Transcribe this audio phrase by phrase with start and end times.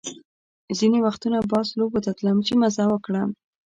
[0.77, 3.29] ځینې وختونه به آس لوبو ته تلم چې مزه وکړم.